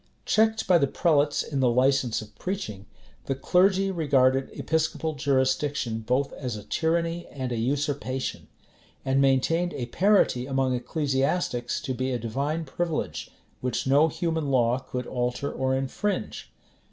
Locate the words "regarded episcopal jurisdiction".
3.91-5.99